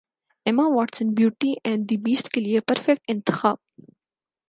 Emma 0.45 0.63
Watson 0.75 1.07
beauty 1.17 1.51
and 1.63 1.89
the 1.89 1.97
beast 2.05 2.29
کے 2.33 2.41
لیے 2.41 2.59
perfect 2.67 3.03
انتخاب 3.07 3.57